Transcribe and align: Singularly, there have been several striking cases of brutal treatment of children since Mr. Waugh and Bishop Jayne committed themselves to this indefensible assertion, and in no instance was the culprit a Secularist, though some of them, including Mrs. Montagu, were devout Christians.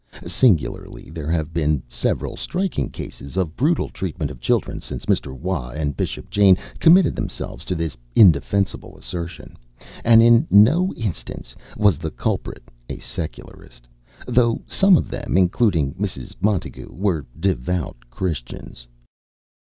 Singularly, 0.25 1.11
there 1.11 1.29
have 1.29 1.53
been 1.53 1.83
several 1.87 2.35
striking 2.35 2.89
cases 2.89 3.37
of 3.37 3.55
brutal 3.55 3.87
treatment 3.87 4.31
of 4.31 4.39
children 4.41 4.79
since 4.79 5.05
Mr. 5.05 5.31
Waugh 5.31 5.69
and 5.69 5.95
Bishop 5.95 6.27
Jayne 6.31 6.57
committed 6.79 7.15
themselves 7.15 7.63
to 7.65 7.75
this 7.75 7.95
indefensible 8.15 8.97
assertion, 8.97 9.57
and 10.03 10.23
in 10.23 10.47
no 10.49 10.91
instance 10.95 11.55
was 11.77 11.99
the 11.99 12.09
culprit 12.09 12.63
a 12.89 12.97
Secularist, 12.97 13.87
though 14.25 14.63
some 14.65 14.97
of 14.97 15.11
them, 15.11 15.37
including 15.37 15.93
Mrs. 15.93 16.33
Montagu, 16.41 16.91
were 16.91 17.27
devout 17.39 17.97
Christians. 18.09 18.87